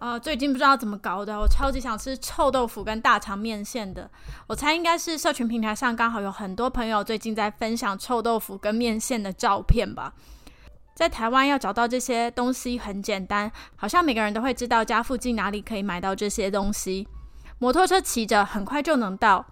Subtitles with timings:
[0.00, 4.08] 呃，最近不知道怎么搞的，我超级想吃臭豆腐跟大肠面线的。
[4.46, 10.12] 我猜应该是社群平台上刚好有很多朋友最近在分享臭豆腐跟面线的照片吧。
[10.94, 17.08] 在台湾要找到这些东西很简单，好像每个人都会知道家附近哪里可以买到这些东西。
[17.58, 19.44] 摩托车骑着很快就能到。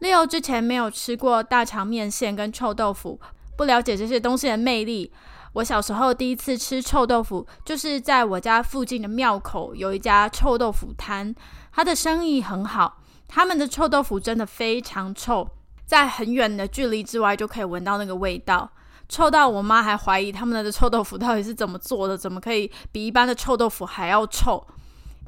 [0.00, 3.20] Leo 之前没有吃过大肠面线跟臭豆腐，
[3.56, 5.12] 不了解这些东西的魅力。
[5.58, 11.34] 我小时候第一次吃臭豆腐，就是在我家附近的庙口有一家臭豆腐摊，
[11.72, 15.48] 它的生意很好，他们的臭豆腐真的非常臭，
[15.84, 18.70] 在很远的距离之外就可以闻到那个味道，
[19.08, 24.64] 臭到我妈还怀疑他们的臭豆腐到底是怎么做的，怎么可以比一般的臭豆腐还要臭。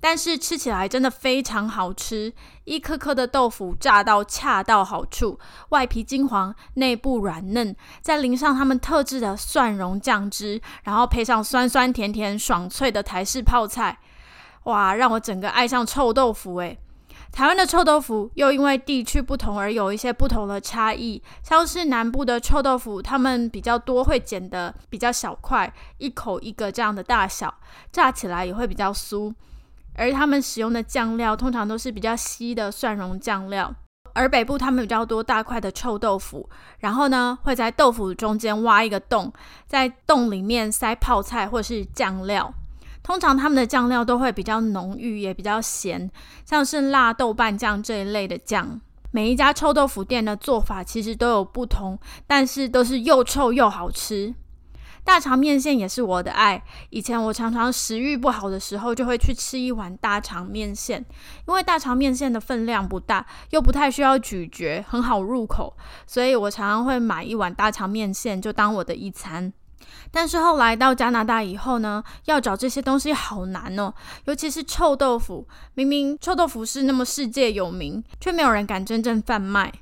[0.00, 2.32] 但是吃起来真的非常好吃，
[2.64, 13.98] 一颗颗的豆腐炸到恰到好处，外皮金黄，内部软嫩，再淋上他们特制的蒜蓉酱汁，然后配上酸酸甜甜、爽脆的台式泡菜，
[14.64, 16.78] 哇，让我整个爱上臭豆腐诶。
[17.32, 27.54] 台湾的臭豆腐又因为地区不同而有一些不同的差异，像是南部的臭豆腐，他们比较多会剪的比较小块，一口一个这样的大小，
[27.92, 29.32] 炸起来也会比较酥。
[30.00, 33.74] 而他们使用的酱料通常都是比较稀的蒜蓉酱料，
[34.14, 39.30] 而北部他们比较多大块的臭豆腐，然后呢会在豆腐中间挖一个洞，
[39.66, 42.50] 在洞里面塞泡菜或是酱料。
[43.02, 46.10] 通常他们的酱料都会比较浓郁，也比较咸，
[46.46, 48.80] 像是辣豆瓣酱这一类的酱。
[49.10, 54.34] 每一家臭豆腐店的做法其实都有不同，但是都是又臭又好吃。
[55.04, 56.62] 大肠面线也是我的爱。
[56.90, 61.04] 以前我常常食欲不好的时候，就会去吃一碗大肠面线，
[61.48, 69.52] 因为大肠面线的分量不大，又不太需要咀嚼，很好入口，所以我常常会买一碗大肠面线，就当我的一餐。
[70.12, 73.92] 但是后来到加拿大以后呢，要找这些东西好难哦，
[74.26, 75.48] 尤其是臭豆腐。
[75.74, 79.72] 明明臭豆腐是那么世界有名，却没有人敢真正贩卖。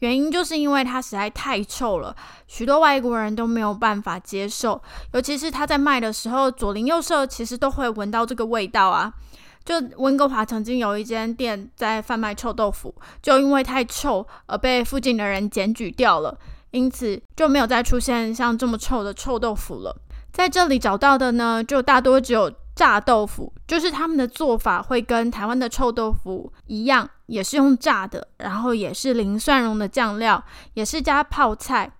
[0.00, 2.14] 原因就是因为它实在太臭了，
[2.46, 4.80] 许多外国人都没有办法接受。
[5.12, 9.12] 尤其是他在卖的时候，左邻右舍其实都会闻到这个味道啊。
[9.64, 16.38] 就温哥华曾经有一间店在贩卖臭豆腐，就因为太臭而被附近的人检举掉了，
[16.70, 19.96] 因此就没有再出现像这么臭的臭豆腐了。
[20.32, 22.52] 在这里找到的呢，就大多只有。
[22.76, 30.44] 炸豆腐就是他们的做法会跟台湾的臭豆腐一样，也是用炸的，然后也是淋蒜蓉的酱料，
[30.74, 31.90] 也是加泡菜，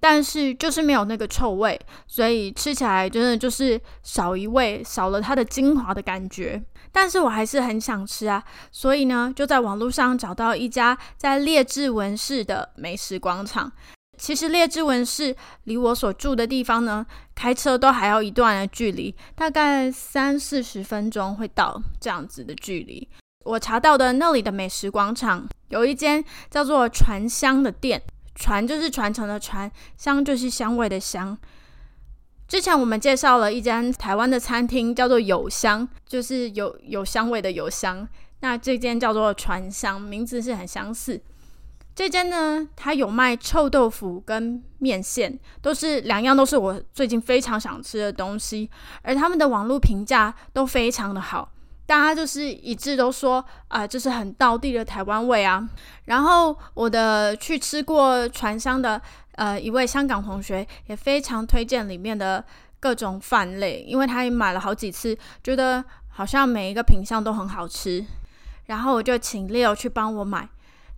[0.00, 6.60] 但是就是没有那个臭味，所以吃起来真的就是少一味，少了它的精华的感觉。
[6.90, 13.70] 但是我还是很想吃啊，所以呢就在网络上找到一家在列治文市的美食广场。
[14.18, 15.34] 其实列治文市
[15.64, 17.04] 离我所住的地方呢，
[17.34, 23.08] 开车都还要一段的距离，大概三四十分钟会到这样子的距离。
[23.44, 28.02] 我查到的那里的美食广场有一间叫做“传香”的店，
[28.34, 31.36] 传就是传承的传，香就是香味的香。
[32.48, 38.08] 之前我们介绍了一间台湾的餐厅，叫做有香，就是有有香味的有香。
[38.40, 41.20] 那这间叫做传香，名字是很相似。
[41.96, 48.70] 这间呢，它有卖臭豆腐跟面线，都是两样，都是我最近非常想吃的东西。
[49.00, 51.50] 而他们的网络评价都非常的好，
[51.86, 55.66] 大家就是一致都说啊，这是很道地的台湾味啊。
[56.04, 59.00] 然后我的去吃过传香的
[59.36, 62.44] 呃一位香港同学也非常推荐里面的
[62.78, 68.04] 各种饭类，因为他也买了好几次，觉得好像每一个品相都很好吃。
[68.66, 70.46] 然后我就请 Leo 去帮我买，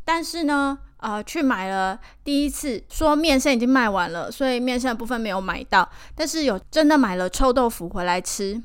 [0.04, 0.76] 但是呢。
[0.98, 5.88] 呃，去买了第一次，说面线已经卖完了，所以面线的部分没有买到。
[6.14, 8.60] 但是有真的买了臭豆腐回来吃。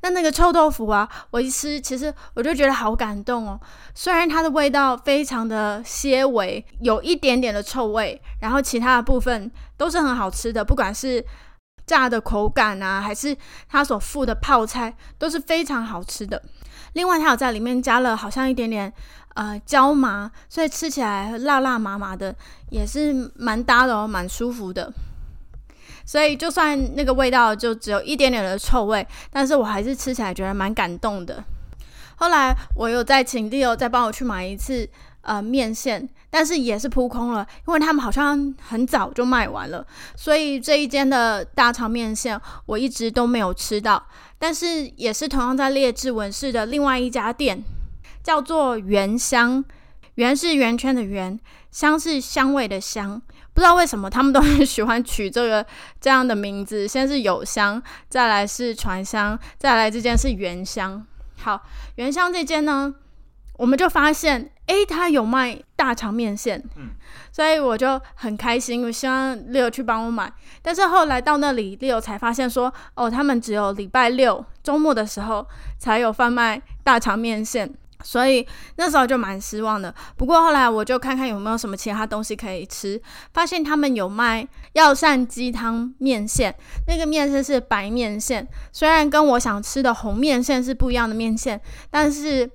[0.00, 3.60] 那那个臭豆腐啊，我一吃，其实我就觉得好感动哦。
[3.94, 11.24] 虽然它的味道非常的些微，有一点点的臭味，然后其他的部分都是很好吃的，不管是
[11.86, 13.36] 炸的口感啊，还是
[13.68, 16.42] 它所附的泡菜，都是非常好吃的。
[16.96, 18.92] 另外，它有在里面加了好像一点点。
[19.34, 22.34] 呃，椒麻，所以吃起来辣辣麻麻的，
[22.70, 24.90] 也是蛮搭的哦，蛮舒服的。
[26.06, 31.44] 所以就算那个味道就只有一点点的臭味，但是我还是吃起来觉得蛮感动的。
[32.14, 34.88] 后来我有再请 Leo 再帮我去买一次
[35.20, 39.86] 呃面线，但是也是扑空了，因为他们好像很早就卖完了，
[40.16, 44.02] 所以这一间的大肠面线我一直都没有吃到。
[44.38, 47.64] 但是也是同样在列治文市的另外一家店，
[48.22, 49.64] 叫做原香，
[50.16, 51.40] 圆是圆圈的圆，
[51.70, 53.20] 香是香味的香。
[53.54, 55.64] 不知道为什么他们都很喜欢取这个
[55.98, 61.06] 这样的名字，先是有香，再来是传香，再来这间是原香。
[61.38, 61.62] 好，
[61.94, 62.94] 原香这间呢，
[63.56, 66.90] 我们就发现，诶，他有卖大肠面线，嗯，
[67.32, 70.32] 所以我就很开心，我希望 Leo 去帮我买。
[70.62, 75.46] 但是后来到那里，Leo 才发现说，哦，他们只有礼拜六周末的时候
[75.78, 77.74] 才有贩卖大肠面线。
[78.04, 79.92] 所以那时候就蛮失望的。
[80.18, 83.00] 不过后来我就看看有没有什么其他东西可以吃，
[83.32, 86.54] 发现他们有卖药膳鸡汤面线，
[86.86, 91.58] 那个面线是白面线，虽然跟我想吃的红面线是不一样的面线，
[91.90, 92.48] 但是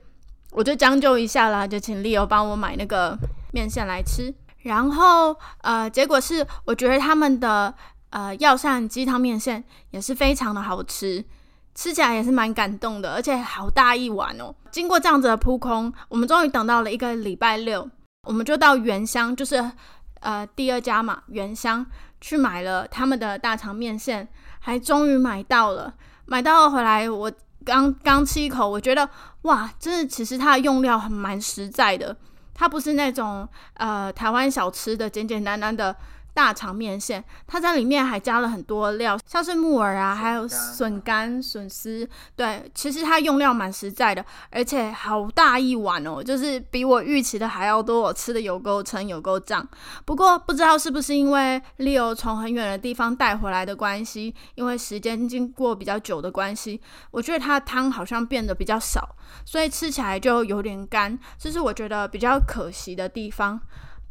[0.52, 3.18] 我就将就一下啦，就请丽友帮我买那个
[3.52, 4.32] 面线来吃。
[4.60, 7.74] 然后呃，结果是我觉得他们的
[8.12, 11.26] 呃药膳鸡汤面线也是非常的好吃。
[11.74, 14.54] 吃起来也是蛮感动的，而且好大一碗哦！
[14.72, 17.90] 经过这样子的扑空，我们终于等到了一个礼拜六，
[18.28, 19.72] 我们就到原香，就是
[20.20, 21.84] 呃第二家嘛，原香
[22.20, 24.28] 去买了他们的大肠面线，
[24.60, 25.94] 还终于买到了。
[26.26, 27.32] 买到了回来，我
[27.66, 29.10] 刚刚吃一口，我觉得
[29.44, 32.16] 哇，真的，其实它的用料很蛮实在的，
[32.54, 35.96] 它不是那种呃台湾小吃的简简单单的。
[36.34, 42.08] 大肠面线，它在里面还加了很多料，像是木耳啊，还有笋干、笋丝。
[42.36, 49.68] 对，其实它用料蛮实在的，而且好大一碗哦，就是比我预期的还要多，我吃的有够撑，有够胀。
[50.06, 56.80] 不过不知道是不是因为 Leo 从很远的地方带回来的关系，因为时间经过比较久的关系，
[57.12, 63.60] 我觉得它的汤好像变得比较少，所以吃起来就有点干，这是我觉得比较可惜的地方。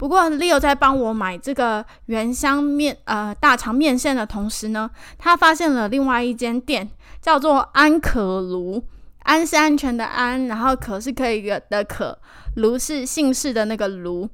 [0.00, 6.88] 不过，Leo 在帮我买这个原香面呃大肠面线的同时呢，他发现了另外一间店，
[7.20, 8.82] 叫做安可卢。
[9.24, 12.18] 安是安全的安，然后可是可以的可，
[12.56, 14.26] 卢是姓氏的那个卢，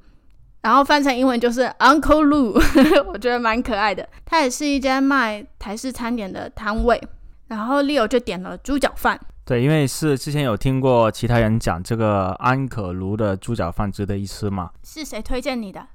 [0.61, 2.53] 然后翻成英文就是 Uncle Lu，
[3.11, 4.07] 我觉得蛮可爱的。
[4.23, 7.05] 它也是一间卖台式餐点的摊位。
[7.47, 9.19] 然后 Leo 就点了猪脚饭。
[9.47, 14.69] 对，因为是之前有听过其他人讲这个安可卢的猪脚饭值得一吃嘛？
[14.83, 15.87] 是谁推荐你的？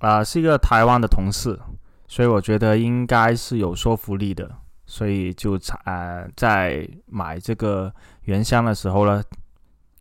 [0.00, 1.58] 啊，是一个台湾的同事，
[2.06, 4.50] 所以我觉得应该是有说服力的，
[4.84, 7.90] 所以就呃在买这个
[8.24, 9.22] 原香的时候呢，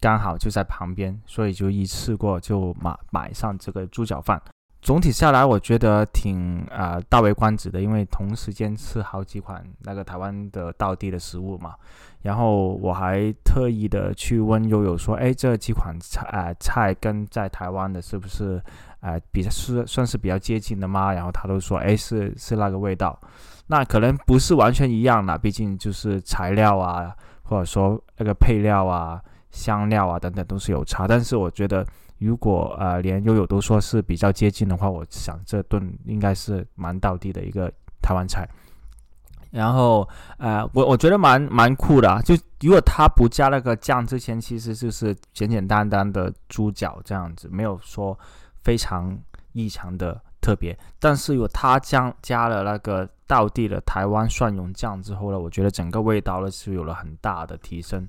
[0.02, 4.42] 刚好就在旁边，所以就一次过就买买上这个猪脚饭。
[4.84, 11.74] 总体下来，我觉得挺啊大为观止的，因为同时间吃好几款那个台湾的道地的食物嘛。
[12.22, 18.62] 然后我还特意的去问悠悠说：“哎，这几款菜啊菜跟在台湾的是不是
[19.00, 23.18] 啊比较是算是比较接近的吗？”然后他都说：“哎，是是那个味道。
[23.68, 31.08] 那可能不是完全一样的，毕竟就是材料啊，或者说那个配料啊、香料啊等等都是有差。
[31.08, 31.86] 但是我觉得。”
[32.20, 38.48] 如果呃连悠悠都说是比较接近的话，我想这顿应该是蛮到地的一个台湾菜。
[39.52, 48.18] 然后呃我我觉得蛮蛮酷的，就如果他不加那个酱之前，其实就是简简单单的猪脚这样子，没有说
[48.64, 49.16] 非常
[49.52, 50.76] 异常的特别。
[51.00, 58.08] 但是有他加加了那个道地的台湾蒜蓉酱之后呢，我觉得整个味道呢是有了很大的提升。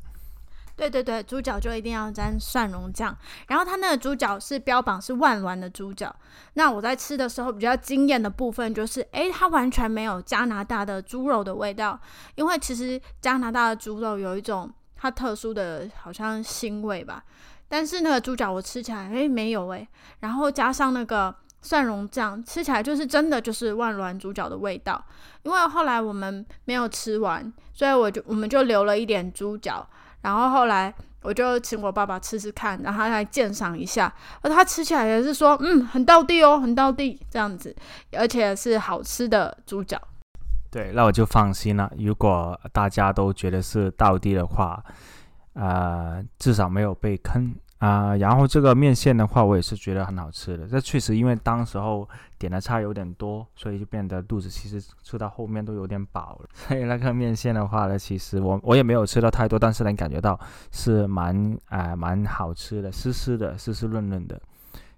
[0.77, 3.17] 对对对，猪脚就一定要沾蒜蓉酱，
[3.47, 6.15] 然后它那个猪脚是标榜是万峦的猪脚。
[6.55, 11.99] 那我在吃的时候比较惊艳的部分就是，诶，它完全没有加拿大的猪肉的味道，
[12.35, 17.23] 因为其实加拿大的猪肉有一种它特殊的好像腥味吧，
[17.69, 19.87] 但是那个猪脚我吃起来，诶，没有诶。
[20.21, 25.03] 然后加上那个蒜蓉酱，吃起来就是真的就是万峦猪脚的味道。
[25.45, 29.87] 因为后来我们没有吃完，所以我就我们就留了一点猪脚。
[30.25, 37.77] 然后后来我就请我爸爸吃吃看，然后他来鉴赏一下，而他吃起来也是说，嗯，很到地哦，很到地这样子，
[38.17, 40.01] 而且是好吃的猪脚。
[40.71, 41.93] 对，那我就放心了。
[41.99, 44.83] 如果大家都觉得是到地的话，
[45.53, 47.55] 呃，至少没有被坑。
[47.79, 50.67] 啊，然后这个面线的话，我也是觉得很好吃的。
[50.67, 56.49] 这确实因为当时候点的菜有点多，所以就变得肚子其实吃到后面都有点饱了。
[56.55, 60.39] 所以那个面线的话呢，其实我我也没有吃到太多，但是能感觉到
[60.73, 64.41] 是蛮啊蛮好吃的，湿湿的，湿湿润润的。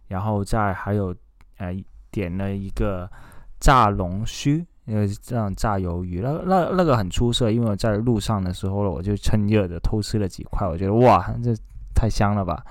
[0.06, 1.12] 然后再还有
[1.59, 1.75] 呃
[2.12, 3.11] 点了一个
[3.59, 11.52] 炸龙须，因为这样炸鱿鱼，那那那个很出色，因为我在路上的时候呢，我就趁热的偷吃了几块，我觉得哇，这
[11.97, 12.62] 太香了吧，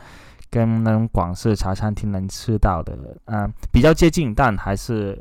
[0.51, 5.19] 跟那种广式茶餐厅能吃到的，嗯，比较接近，但还是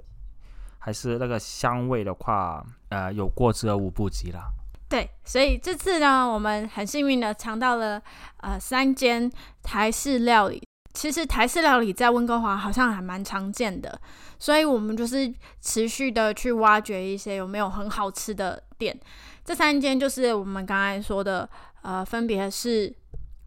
[0.78, 4.40] 还是那个香味的话，呃，有过之而无不及了。
[4.86, 8.00] 对，所以这次呢，我们很幸运的尝到了
[8.42, 9.32] 呃三间
[9.62, 10.62] 台式料理。
[10.92, 14.00] 其实台式料理在温哥华好像还蛮常见的，
[14.38, 18.96] 所以我们就是持续的去挖掘一些有没有很好吃的店。
[19.44, 21.48] 这三间就是我们刚才说的，
[21.82, 22.94] 呃，分别是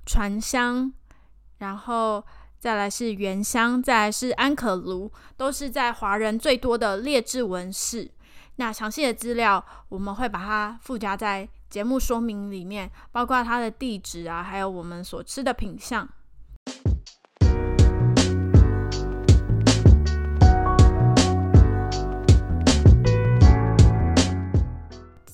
[0.08, 0.92] 船香，
[1.58, 2.26] 然后
[2.58, 8.10] 再来是原香，再来是安可炉，都是在华人最多的列治文饰。
[8.56, 16.08] 那详细的资料我们会把它附加在节目说明里面，包括它的地址啊，还有我们所吃的品相。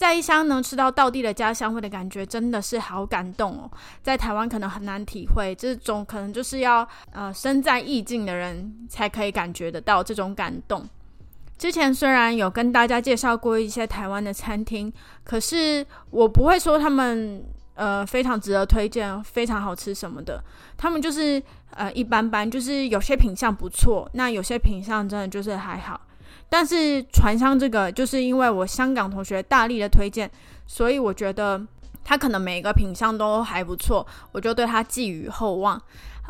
[0.03, 3.71] 在异乡能吃到道地的家乡味的感觉，真的是好感动哦！
[4.01, 10.85] 在台湾可能很难体会，这种可能就是要呃身在异境的人才可以感觉得到这种感动。
[11.57, 14.91] 之前虽然有跟大家介绍过一些台湾的餐厅，
[15.23, 17.41] 可是我不会说他们
[17.75, 20.43] 呃非常值得推荐、非常好吃什么的，
[20.75, 26.01] 他们就是呃一般般，就是有些品相不错，那有些品相真的就是还好。
[26.49, 30.29] 但是传香这个，就是因为我香港同学大力的推荐，
[30.67, 31.61] 所以我觉得
[32.03, 35.81] 他可能每一个品相都还不错，我就对他寄予厚望。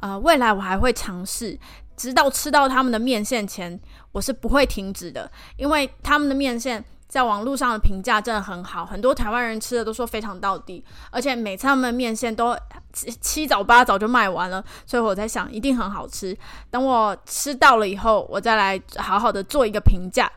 [0.01, 1.57] 呃，未来我还会尝试，
[1.95, 3.79] 直到吃到他们的面线前，
[4.11, 6.83] 我是不会停止的，因为他们的面线。
[7.13, 12.57] 在网络上的评价真的很好，很多台湾人吃的都说非常到底，而且每次他们的面线都
[12.91, 16.35] 七七早八早就卖完了，所以我在想一定很好吃。
[16.71, 20.27] 等我吃到了以后，我再来好好的做一个评价。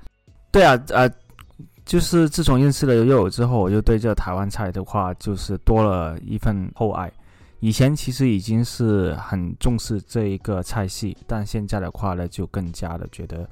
[0.50, 1.10] 对啊，呃，
[1.86, 7.10] 就是自从认识了悠悠之后，我就对这台湾菜的话就是多了一份厚爱。
[7.60, 13.48] 以前其实已经是很重视这一个菜系，但现在的话呢，就更加的觉得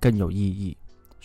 [0.00, 0.76] 更有意义。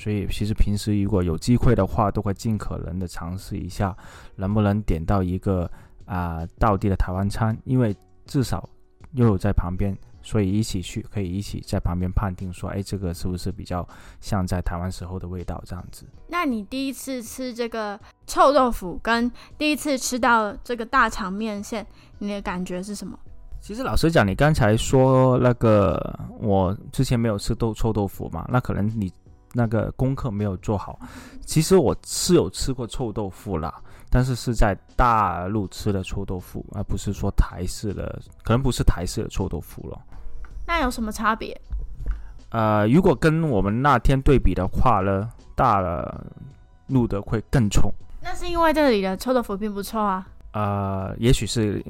[0.01, 3.93] 所以其实平时如果有机会的话，都会尽可能的尝试一下，
[4.37, 5.69] 能不能点到一个
[6.05, 7.57] 啊道地的台湾餐。
[7.65, 7.93] 因为
[8.25, 8.69] 至少
[9.11, 13.85] 又有在旁边，所以一起去可以一起在旁边判定说，哎，这个是不是比较
[14.21, 16.05] 像在台湾时候的味道这样子？
[16.29, 21.85] 那你第一次吃这个臭豆腐，跟第一次吃到这个大肠面线，
[22.19, 23.19] 你的感觉是什么？
[23.59, 29.11] 其实老实讲，你刚才说那个我之前没有吃豆臭豆腐嘛，那可能你。
[29.53, 30.99] 那个功课没有做好，
[31.45, 33.73] 其实我是有吃过臭豆腐啦，
[34.09, 39.99] 但是是在大陆吃的臭豆腐，而不是说台式的，可能不是台式的臭豆腐了。
[40.67, 41.59] 那有什么差别？
[42.51, 45.81] 呃，如果跟我们那天对比的话呢，大
[46.87, 47.91] 陆的会更臭。
[48.21, 50.27] 那是因为这里的臭豆腐并不臭啊。
[50.51, 51.83] 呃，也许是，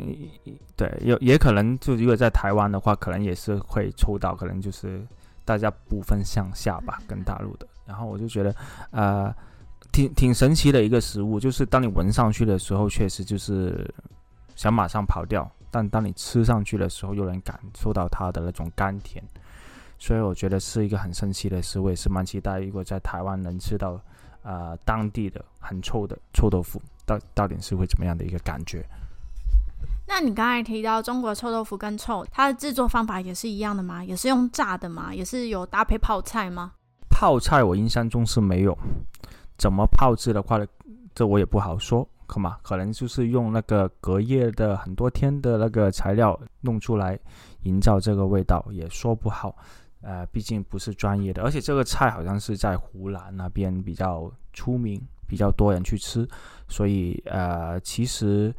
[0.75, 5.05] 对，有也可能就如果在台湾的话，可能也是会臭到，可能就是。
[5.50, 7.68] 大家不分上下吧，跟大陆的。
[7.84, 8.56] 然后我就觉得，
[8.91, 9.34] 呃，
[9.91, 13.91] 挺挺神奇的一个食物，就是当你闻上去的时候，确实就是
[14.56, 15.41] 想马上跑掉；
[15.72, 19.24] 但当你吃上去的时候，又能感受到它的那种甘甜。
[19.98, 24.00] 所以我觉得是一个很神奇的食物，也是蛮期待如果在台湾能吃到，
[24.44, 28.86] 呃，当地的很臭的臭豆腐，到到底是会怎么样的一个感觉。
[30.11, 34.03] 那你刚才提到中国臭豆腐跟臭，它的制作方法也是一样的吗？
[34.03, 35.13] 也是用炸的吗？
[35.13, 36.71] 也是有搭配泡菜吗？
[37.11, 38.75] 泡菜我印象中是没有，
[39.55, 40.59] 怎么泡制的话，
[41.13, 42.57] 这我也不好说，可嘛？
[42.63, 47.17] 可能就是用那个隔夜的很多天的那个材料弄出来，
[47.61, 49.55] 营造这个味道，也说不好。
[50.01, 56.27] 呃，毕竟不是专业的，而且这个菜好像是在湖南那边比较出名，比较多人去吃，
[56.67, 58.51] 所以呃，其实。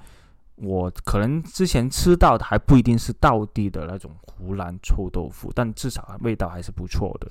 [0.62, 7.28] 我可能之前吃到的还不一定是道地的那种湖南臭豆腐，但至少味道还是不错的。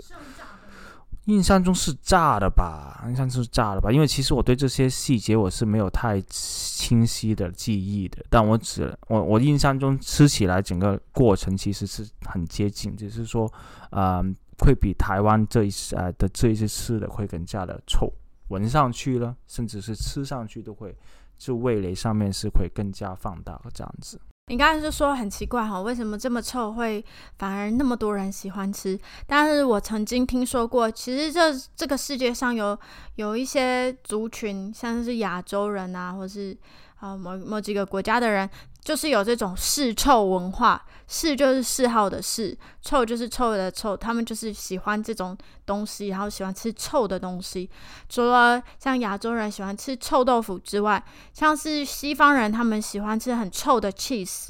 [1.26, 3.04] 印象中是炸的吧？
[3.08, 3.92] 印象中是炸的吧？
[3.92, 13.52] 因为其实我对这些细节我是没有太清晰的记忆的，但我只我我印象中吃起来整个过程其实是很接近，只是说，
[13.92, 14.24] 呃，
[14.60, 18.12] 会比台湾这一次呃的这一次吃的会更加的臭，
[18.48, 20.96] 闻上去了，甚至是吃上去都会。
[21.40, 24.22] 就味蕾上面是会更加放大这样子。
[24.48, 27.06] 你刚才就说很奇怪哈，为什么这么臭会
[27.38, 29.00] 反而那么多人喜欢吃？
[29.28, 32.76] 但是我曾经听说过，其实这这个世界上有
[33.16, 36.58] 有一些族群，像是亚洲人啊，或是
[37.00, 38.50] 啊某某几个国家的人。
[38.82, 47.70] 就是有这种嗜臭文化，嗜就是嗜好的嗜，臭就是臭的臭，他们就是喜欢这种东西，然后喜欢吃臭的东西。
[48.08, 51.04] 除了像亚洲人喜欢吃臭豆腐之外，
[51.34, 54.48] 像是西方人，他们喜欢吃很臭的 cheese，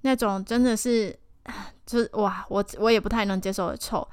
[0.00, 1.16] 那种真的是，
[1.84, 4.08] 就是哇，我我也不太能接受的臭。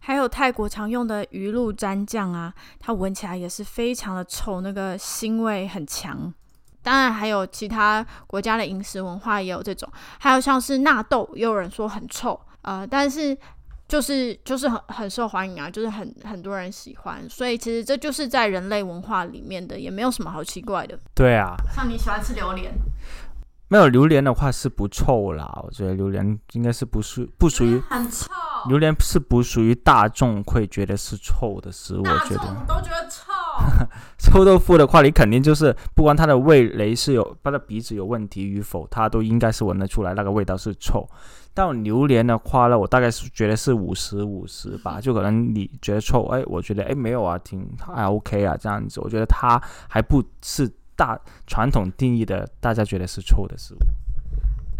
[0.00, 6.34] 还有泰国常用的鱼露蘸酱啊，它闻起来也是非常的臭，那个腥味很强。
[6.82, 13.36] 当然还有其他国家的饮食文化也有这种，还有像是纳豆，也有人说很臭，呃，但是
[13.88, 20.98] 就是就是很很受欢迎啊，就是很很多人喜欢，所以其实这就是在人类文化里面的，也没有什么好奇怪的。
[21.14, 22.72] 对啊，像你喜欢吃榴莲。
[23.72, 28.28] 没有榴莲的话是不臭啦，我觉得榴莲应该是不属不属于很臭，
[28.66, 33.30] 榴莲是不属于大众会觉得是臭的食物，我觉得都觉得臭。
[34.32, 41.04] 臭豆腐的话，你肯定就是不管它的味蕾是有它的鼻子有问题与否，它都应该是闻得出来那个味道是臭。
[41.52, 50.70] 但榴莲的话呢，我大概是觉得是五十五十吧，就可能你觉得臭，哎，我觉得哎没有啊，挺还 OK 啊这样子，我觉得它还不是。
[50.96, 53.78] 大传统定义的，大家觉得是臭的食物。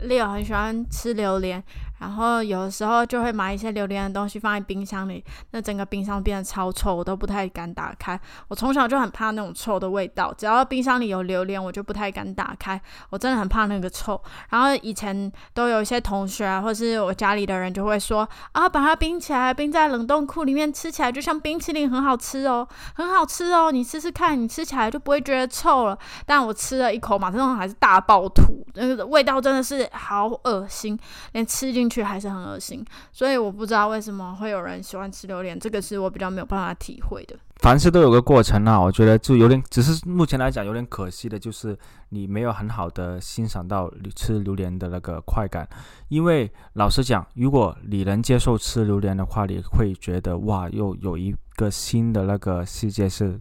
[0.06, 1.64] Leo 很喜欢吃榴莲。
[2.00, 8.18] 然后有的时候就会买一些榴莲的东西放在冰箱里，那整个冰箱变得超臭，我都不太敢打开。
[8.48, 12.80] 我从小就很怕那种臭的味道，只要冰箱里有榴莲，我就不太敢打开。
[13.10, 14.18] 我真的很怕那个臭。
[14.48, 25.98] 然后以前都有一些同学啊，或是我家里的人就会说啊，把它冰起来，冰在冷冻库里面，吃起来就像冰淇淋，很好吃哦，很好吃哦，你试试看，你吃起来就不会觉得臭了。
[26.24, 30.98] 但我吃了一口，马上还是大爆吐，那个味道真的是好恶心，
[31.32, 31.89] 连吃进。
[31.90, 37.36] 去还是很恶心，所以我不知道为什么会有人喜欢吃榴莲，这个是我比较没有办法体会的。
[37.56, 41.76] 凡事都有个过程啊，我觉得就有点，只是目前来讲有点可惜的，就是
[42.10, 45.68] 你没有很好的欣赏到吃榴莲的那个快感。
[46.08, 53.38] 因为老实讲，如果你能接受吃榴莲的话，你会觉得哇，又有一个新的那个世界是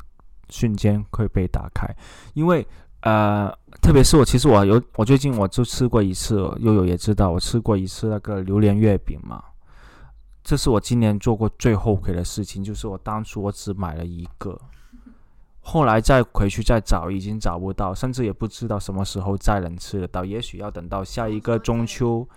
[0.50, 1.88] 瞬间会被打开，
[2.34, 2.68] 因为。
[3.02, 3.50] 呃，
[3.82, 9.42] 特别是我，其实我有，我最近我就吃过一次，悠悠也知道，我吃过一次那个榴莲月饼嘛。
[10.44, 14.60] 这是我今年做过最后悔的事情，就是我当初我只买了一个，
[15.62, 20.26] 后来再回去再找，已经找不到，甚至也不知道什么时候再能吃得到。
[20.26, 22.28] 也许要等到下一个中秋，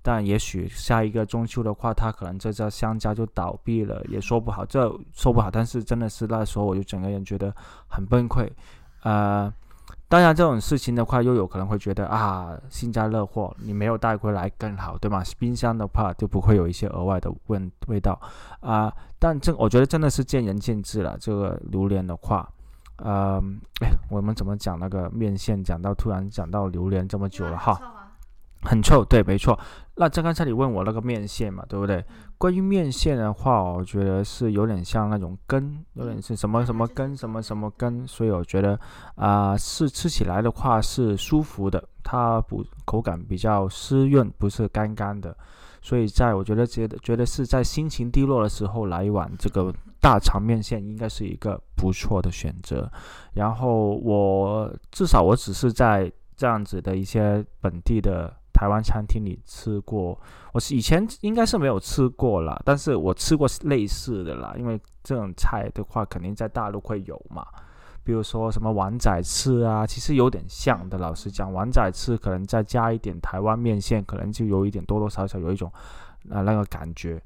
[0.00, 5.50] 但也许下一个中秋的话，它可能这家商家就倒闭了，也说不好，这说不好。
[5.50, 7.52] 但是真的是那时候，我就整个人觉得
[7.88, 8.48] 很崩溃，
[9.02, 9.52] 呃。
[10.08, 15.22] 当然，这种事情的话，又有可能会觉得啊，幸灾乐祸，你没有带回来更好，对吗？
[15.38, 18.18] 冰箱的话就不会有一些额外的味味道
[18.60, 18.90] 啊。
[19.18, 21.16] 但这我觉得真的是见仁见智了。
[21.20, 22.48] 这个榴莲的话，
[22.96, 23.38] 呃，
[23.82, 25.62] 哎，我们怎么讲那个面线？
[25.62, 27.78] 讲到突然讲到榴莲这么久了哈。
[28.62, 29.58] 很臭，对，没错。
[30.00, 32.04] 那这刚才你问我那个面线嘛，对不对？
[32.36, 38.78] 关于面线的话，我觉得是有点像那种根，有点是什么什么根，什么什么根，所以我觉得
[39.16, 45.36] 啊，是吃起来的话是舒服的，它不口感比较湿润，不是干干的。
[45.82, 52.88] 所以在我觉得觉得觉得是在心情低落的时候来一碗这个大肠面线，应该是一个不错的选择。
[53.32, 58.32] 然后我至少我只是在这样子的一些本地的。
[58.58, 60.20] 台湾餐厅里吃过，
[60.52, 67.46] 我是以前应该是没有吃过啦，但是我吃过类似的啦，因为这种菜的话，肯定在大陆会有嘛。
[68.02, 70.98] 比如说什么碗仔翅啊，其实有点像的。
[70.98, 75.70] 老实讲，碗仔翅可能再加一点台湾面线，可能就有一点多多少少有一种
[76.28, 77.22] 啊那个感觉。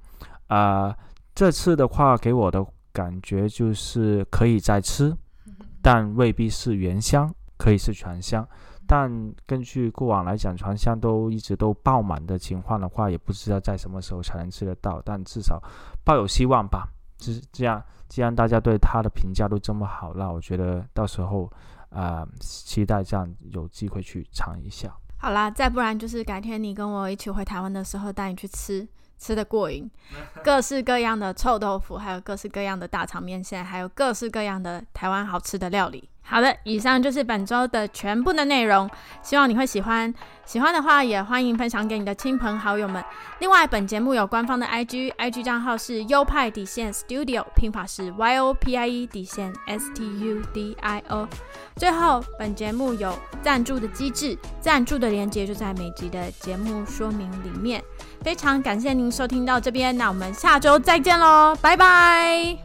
[0.48, 0.94] 啊，
[1.34, 5.16] 这次的话给我的感觉就是可以再吃，
[5.80, 8.46] 但未必是原香，可以是全香。
[8.94, 9.10] 但
[9.46, 15.00] 根据过往来讲，船箱都一直都爆满的情况的话，也不知道在什么时候才能吃得到。
[15.02, 15.58] 但至少
[16.04, 16.86] 抱有希望吧。
[17.18, 21.50] 是这样，既然大家对他的评价都这么好，那我觉得到时候
[21.88, 24.94] 啊，期待这样有机会去尝一下。
[25.16, 28.86] 好啦，再不然就是改天你跟我一起回台湾的时候，带你去吃。
[29.18, 29.88] 吃的过瘾，
[30.42, 36.10] 各式各样的臭豆腐，还有各式各样的大肠面线，还有各式各样的台湾好吃的料理。
[36.24, 38.88] 好的，以上就是本周的全部的内容，
[39.22, 40.12] 希望你会喜欢。
[40.44, 43.02] 喜欢的话也欢迎分享给你的亲朋好友们。
[43.38, 51.28] 另外，本节目有官方的 IG，IG 账号是优派底线 Studio，拼法是 Y O P I E 底线 S T U D I O。
[51.76, 57.82] 最后，本节目有赞助的机制，赞助的链接就在每集的节目说明里面。
[58.22, 62.56] 非常感谢您收听到这边，那我们下周再见喽，拜拜！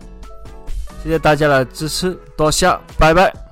[1.04, 2.68] 谢谢大家的支持，多谢，
[2.98, 3.47] 拜拜。